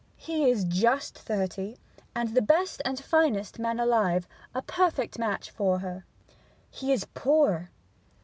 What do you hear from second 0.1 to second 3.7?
'He is just thirty, and the best and finest